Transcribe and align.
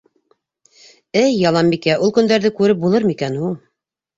Эй, 1.21 1.35
Яланбикә, 1.49 1.99
ул 2.07 2.15
көндәрҙе 2.17 2.53
күреп 2.61 2.83
булырмы 2.87 3.17
икән 3.19 3.41
һуң? 3.45 3.57